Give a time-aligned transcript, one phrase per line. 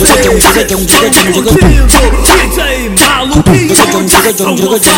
[0.00, 1.94] 这种这个种这个病毒，
[2.56, 2.58] 在
[2.96, 4.88] 马路边这种这个种这个种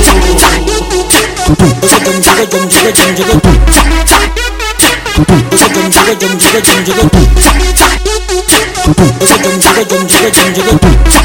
[0.00, 1.04] 这个病毒，
[1.80, 3.78] 这种这个种这个种这个病毒，这
[5.68, 7.00] 种这个种这个种这个病毒，
[7.34, 7.46] 这
[9.38, 10.68] 种这个种这个种这个病毒，
[11.04, 11.20] 这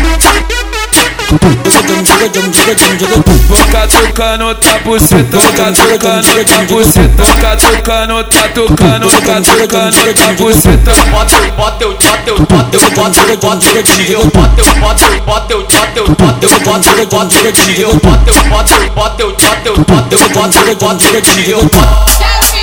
[1.82, 3.29] 种这个种这个种这个病毒。
[3.50, 10.92] Toca, tocando, tá buceta, toca, tocando, tá buceta, toca, tocando, tá tocando, tá tocando, tá buceta.
[11.10, 15.04] Bota, bota, eu, bota, eu, bota, eu, bota, eu, bota, eu, tio, bota, eu, bota,
[15.04, 18.74] eu, bota, eu, bota, eu, bota, eu, bota, eu, bota, eu, tio, bota, eu, bota,
[18.74, 22.59] eu, bota, eu, bota, eu, bota, eu, bota, eu, bota, eu, bota, eu, tio.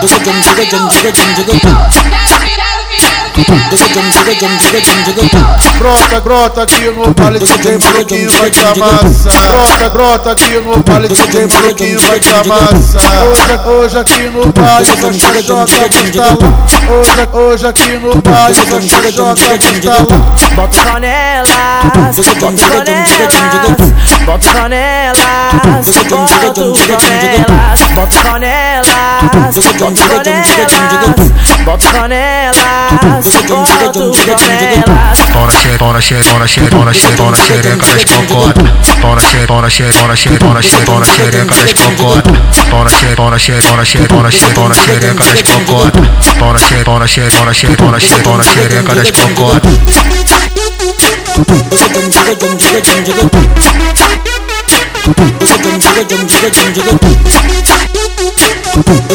[0.00, 0.18] Deixa
[0.70, 1.12] jam jiga
[6.62, 11.26] aqui no vale que tem bloquinho vai dar massa Brota, brota aqui no vale que
[11.28, 16.38] tem bloquinho vai dar massa Hoje, hoje aqui no vale você joga pistolão
[16.90, 20.06] Hoje, hoje aqui no vale você joga pistolão
[20.54, 21.48] Bota panelas,
[21.80, 23.08] bota panelas
[24.26, 25.18] Bota panelas,
[25.64, 26.28] bota
[26.98, 28.61] panelas Bota panelas
[29.34, 31.28] 여섯 번 지가 좀 지가 좀 지가 좀
[33.16, 37.16] 여섯 번 지가 좀 지가 좀 지가 Bona shit, bona shit, bona shit, bona shit,
[37.16, 38.62] bona shit, é cada escocote.
[39.00, 42.30] Bona shit, bona shit, bona shit, bona shit, bona shit, é cada escocote.
[42.70, 46.00] Bona shit, bona shit, bona shit, bona shit, bona shit, é cada escocote.
[46.38, 49.68] Bona shit, bona shit, bona shit, bona shit, bona shit, é cada escocote.
[56.54, 57.91] Thank you.
[58.72, 59.12] Cocota.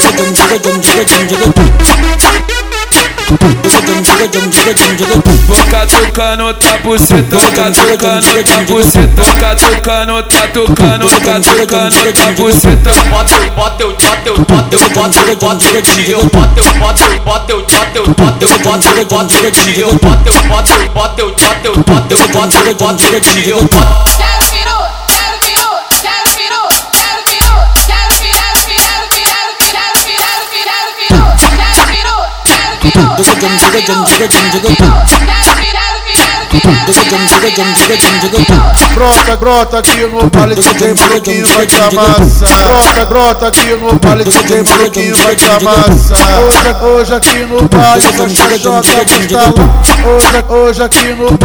[5.47, 12.91] Vou catucando, tá buceta, catucando, tá buceta, catucando, tá tocando, catucando, tá buceta.
[13.09, 16.29] Bota eu, bota eu, bota eu, bota eu, bota eu, bota eu, tio.
[16.31, 19.99] Bota eu, bota eu, bota eu, bota eu, bota eu, bota eu, bota eu, tio.
[20.01, 24.26] Bota eu, bota eu, bota eu, bota eu, bota eu, bota eu, bota eu, tio.
[33.17, 34.69] Doce jam jiga jam jiga jam jiga
[36.85, 38.61] Doce jam jiga jam jiga jam
[38.93, 44.23] Brota, brota aqui no vale que tem fruquinho muita massa Brota, brota aqui no vale
[44.23, 49.53] que tem fruquinho muita massa Hoje, hoje aqui no vale você joga pistolão
[50.05, 51.37] Hoje, hoje aqui você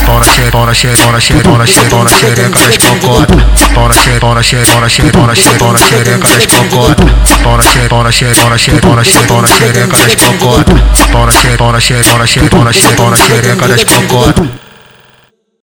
[0.05, 3.37] Tora xereca, tora xereca, tora xereca, tora xereca, tora xereca das cocota.
[3.75, 7.05] Tora xereca, tora xereca, tora xereca, tora xereca, tora xereca das cocota.
[7.43, 10.75] Tora xereca, tora xereca, tora xereca, tora xereca, tora xereca das cocota.
[11.13, 14.64] Tora xereca, tora xereca, tora xereca, tora xereca, tora xereca das cocota.